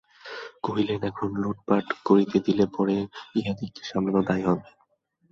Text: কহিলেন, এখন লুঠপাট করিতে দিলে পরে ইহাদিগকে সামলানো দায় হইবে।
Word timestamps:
কহিলেন, 0.63 0.99
এখন 1.03 1.29
লুঠপাট 1.35 1.85
করিতে 2.05 2.37
দিলে 2.39 2.65
পরে 2.75 2.95
ইহাদিগকে 3.35 3.81
সামলানো 3.83 4.21
দায় 4.27 4.43
হইবে। 4.47 4.69